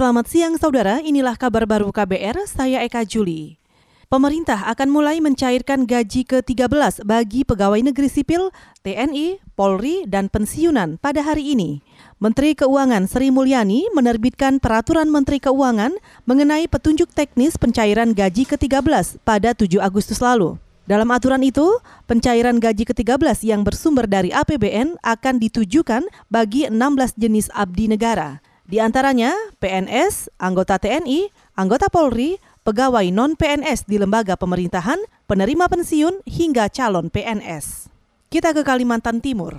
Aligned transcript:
Selamat 0.00 0.32
siang 0.32 0.56
saudara, 0.56 0.96
inilah 1.04 1.36
kabar 1.36 1.68
baru 1.68 1.92
KBR, 1.92 2.48
saya 2.48 2.80
Eka 2.88 3.04
Juli. 3.04 3.60
Pemerintah 4.08 4.72
akan 4.72 4.88
mulai 4.88 5.20
mencairkan 5.20 5.84
gaji 5.84 6.24
ke-13 6.24 7.04
bagi 7.04 7.44
pegawai 7.44 7.84
negeri 7.84 8.08
sipil, 8.08 8.48
TNI, 8.80 9.44
Polri, 9.52 10.08
dan 10.08 10.32
pensiunan 10.32 10.96
pada 11.04 11.20
hari 11.20 11.52
ini. 11.52 11.84
Menteri 12.16 12.56
Keuangan 12.56 13.12
Sri 13.12 13.28
Mulyani 13.28 13.92
menerbitkan 13.92 14.56
peraturan 14.56 15.12
Menteri 15.12 15.36
Keuangan 15.36 15.92
mengenai 16.24 16.64
petunjuk 16.64 17.12
teknis 17.12 17.60
pencairan 17.60 18.16
gaji 18.16 18.48
ke-13 18.48 19.20
pada 19.20 19.52
7 19.52 19.84
Agustus 19.84 20.24
lalu. 20.24 20.56
Dalam 20.88 21.12
aturan 21.12 21.44
itu, 21.44 21.76
pencairan 22.08 22.56
gaji 22.56 22.88
ke-13 22.88 23.44
yang 23.44 23.68
bersumber 23.68 24.08
dari 24.08 24.32
APBN 24.32 24.96
akan 25.04 25.36
ditujukan 25.36 26.08
bagi 26.32 26.64
16 26.72 27.20
jenis 27.20 27.52
abdi 27.52 27.84
negara. 27.84 28.40
Di 28.70 28.78
antaranya 28.78 29.34
PNS, 29.58 30.30
anggota 30.38 30.78
TNI, 30.78 31.26
anggota 31.58 31.90
Polri, 31.90 32.38
pegawai 32.62 33.02
non-PNS 33.10 33.82
di 33.90 33.98
lembaga 33.98 34.38
pemerintahan, 34.38 34.94
penerima 35.26 35.66
pensiun, 35.66 36.22
hingga 36.22 36.70
calon 36.70 37.10
PNS. 37.10 37.90
Kita 38.30 38.54
ke 38.54 38.62
Kalimantan 38.62 39.18
Timur. 39.18 39.58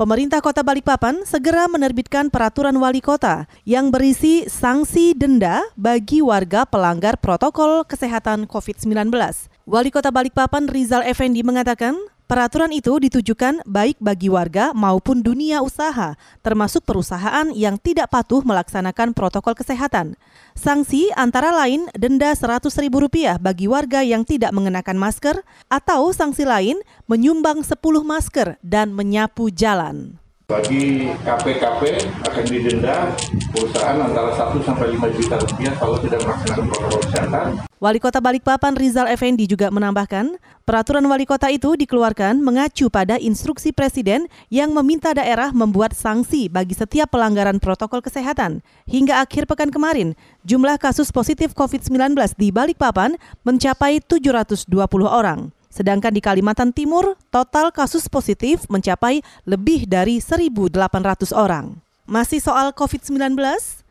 Pemerintah 0.00 0.40
Kota 0.40 0.64
Balikpapan 0.64 1.28
segera 1.28 1.68
menerbitkan 1.68 2.32
peraturan 2.32 2.80
wali 2.80 3.04
kota 3.04 3.44
yang 3.68 3.92
berisi 3.92 4.48
sanksi 4.48 5.12
denda 5.12 5.60
bagi 5.76 6.24
warga 6.24 6.64
pelanggar 6.64 7.20
protokol 7.20 7.84
kesehatan 7.84 8.48
COVID-19. 8.48 9.12
Wali 9.68 9.92
Kota 9.92 10.08
Balikpapan 10.08 10.64
Rizal 10.72 11.04
Effendi 11.04 11.44
mengatakan, 11.44 11.92
Peraturan 12.26 12.74
itu 12.74 12.90
ditujukan 12.98 13.62
baik 13.62 14.02
bagi 14.02 14.26
warga 14.26 14.74
maupun 14.74 15.22
dunia 15.22 15.62
usaha, 15.62 16.18
termasuk 16.42 16.82
perusahaan 16.82 17.46
yang 17.54 17.78
tidak 17.78 18.10
patuh 18.10 18.42
melaksanakan 18.42 19.14
protokol 19.14 19.54
kesehatan. 19.54 20.18
Sanksi 20.58 21.06
antara 21.14 21.54
lain 21.54 21.86
denda 21.94 22.34
Rp100.000 22.34 23.38
bagi 23.38 23.70
warga 23.70 24.02
yang 24.02 24.26
tidak 24.26 24.50
mengenakan 24.50 24.98
masker 24.98 25.38
atau 25.70 26.10
sanksi 26.10 26.42
lain 26.42 26.82
menyumbang 27.06 27.62
10 27.62 27.78
masker 28.02 28.58
dan 28.58 28.90
menyapu 28.90 29.46
jalan. 29.54 30.18
Bagi 30.46 31.10
KPKP 31.26 31.82
akan 32.22 32.44
didenda 32.46 33.10
perusahaan 33.50 33.98
antara 33.98 34.30
1 34.30 34.54
sampai 34.62 34.94
5 34.94 35.18
juta 35.18 35.42
rupiah 35.42 35.74
kalau 35.74 35.98
tidak 35.98 36.22
melaksanakan 36.22 36.64
protokol 36.70 37.00
kesehatan. 37.02 37.46
Wali 37.82 37.98
Kota 37.98 38.22
Balikpapan 38.22 38.78
Rizal 38.78 39.10
Effendi 39.10 39.50
juga 39.50 39.74
menambahkan, 39.74 40.38
peraturan 40.62 41.02
wali 41.10 41.26
kota 41.26 41.50
itu 41.50 41.74
dikeluarkan 41.74 42.38
mengacu 42.38 42.86
pada 42.86 43.18
instruksi 43.18 43.74
presiden 43.74 44.30
yang 44.46 44.70
meminta 44.70 45.10
daerah 45.10 45.50
membuat 45.50 45.98
sanksi 45.98 46.46
bagi 46.46 46.78
setiap 46.78 47.10
pelanggaran 47.10 47.58
protokol 47.58 47.98
kesehatan. 47.98 48.62
Hingga 48.86 49.26
akhir 49.26 49.50
pekan 49.50 49.74
kemarin, 49.74 50.14
jumlah 50.46 50.78
kasus 50.78 51.10
positif 51.10 51.58
COVID-19 51.58 52.14
di 52.38 52.54
Balikpapan 52.54 53.18
mencapai 53.42 53.98
720 53.98 54.70
orang. 55.10 55.55
Sedangkan 55.76 56.08
di 56.08 56.24
Kalimantan 56.24 56.72
Timur, 56.72 57.20
total 57.28 57.68
kasus 57.68 58.08
positif 58.08 58.64
mencapai 58.72 59.20
lebih 59.44 59.84
dari 59.84 60.24
1.800 60.24 60.72
orang. 61.36 61.76
Masih 62.08 62.40
soal 62.40 62.72
COVID-19, 62.72 63.36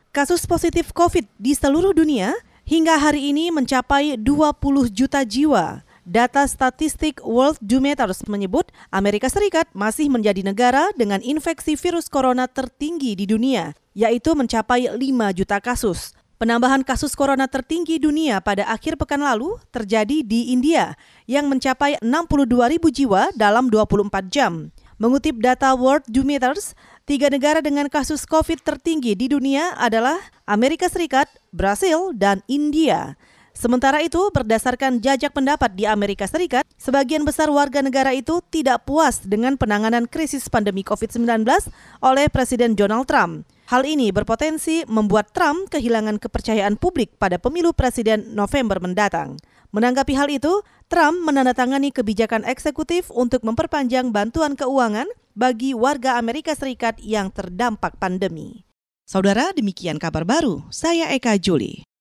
kasus 0.09 0.49
positif 0.49 0.89
COVID 0.97 1.29
di 1.37 1.53
seluruh 1.53 1.93
dunia 1.93 2.33
hingga 2.65 2.97
hari 2.97 3.29
ini 3.29 3.53
mencapai 3.53 4.17
20 4.17 4.25
juta 4.89 5.21
jiwa. 5.21 5.85
Data 6.01 6.49
statistik 6.49 7.21
World 7.21 7.61
Dometers 7.61 8.25
menyebut 8.25 8.73
Amerika 8.89 9.29
Serikat 9.29 9.69
masih 9.69 10.09
menjadi 10.09 10.41
negara 10.41 10.89
dengan 10.97 11.21
infeksi 11.21 11.77
virus 11.77 12.09
corona 12.09 12.49
tertinggi 12.49 13.13
di 13.13 13.29
dunia, 13.29 13.77
yaitu 13.93 14.33
mencapai 14.33 14.89
5 14.89 14.97
juta 15.37 15.61
kasus. 15.61 16.17
Penambahan 16.35 16.83
kasus 16.83 17.15
corona 17.15 17.47
tertinggi 17.47 17.95
dunia 17.95 18.43
pada 18.43 18.67
akhir 18.67 18.99
pekan 18.99 19.23
lalu 19.23 19.55
terjadi 19.71 20.19
di 20.19 20.51
India 20.51 20.99
yang 21.31 21.47
mencapai 21.47 21.95
62 22.03 22.75
ribu 22.75 22.91
jiwa 22.91 23.31
dalam 23.39 23.71
24 23.71 24.27
jam. 24.27 24.67
Mengutip 24.99 25.39
data 25.39 25.71
World 25.79 26.03
Dometers, 26.11 26.75
tiga 27.07 27.31
negara 27.31 27.63
dengan 27.63 27.87
kasus 27.87 28.27
COVID 28.27 28.67
tertinggi 28.67 29.15
di 29.15 29.31
dunia 29.31 29.79
adalah 29.79 30.19
Amerika 30.43 30.91
Serikat, 30.91 31.31
Brasil, 31.55 32.11
dan 32.11 32.43
India. 32.51 33.15
Sementara 33.55 34.03
itu, 34.03 34.19
berdasarkan 34.35 34.99
jajak 34.99 35.31
pendapat 35.31 35.79
di 35.79 35.87
Amerika 35.87 36.27
Serikat, 36.27 36.67
sebagian 36.75 37.23
besar 37.23 37.47
warga 37.47 37.79
negara 37.79 38.11
itu 38.11 38.43
tidak 38.51 38.83
puas 38.83 39.23
dengan 39.23 39.55
penanganan 39.55 40.11
krisis 40.11 40.51
pandemi 40.51 40.83
COVID-19 40.83 41.47
oleh 42.03 42.27
Presiden 42.27 42.75
Donald 42.75 43.07
Trump. 43.07 43.47
Hal 43.71 43.87
ini 43.87 44.11
berpotensi 44.13 44.83
membuat 44.85 45.33
Trump 45.33 45.71
kehilangan 45.73 46.21
kepercayaan 46.21 46.77
publik 46.77 47.17
pada 47.17 47.41
pemilu 47.41 47.73
presiden 47.73 48.35
November 48.37 48.77
mendatang. 48.77 49.41
Menanggapi 49.73 50.13
hal 50.13 50.29
itu, 50.29 50.61
Trump 50.91 51.25
menandatangani 51.25 51.89
kebijakan 51.89 52.45
eksekutif 52.45 53.09
untuk 53.09 53.41
memperpanjang 53.41 54.13
bantuan 54.13 54.53
keuangan 54.53 55.09
bagi 55.33 55.73
warga 55.73 56.21
Amerika 56.21 56.53
Serikat 56.53 57.01
yang 57.01 57.33
terdampak 57.33 57.97
pandemi. 57.97 58.67
Saudara, 59.07 59.49
demikian 59.55 59.97
kabar 59.97 60.27
baru. 60.27 60.67
Saya 60.69 61.09
Eka 61.15 61.39
Juli. 61.41 61.94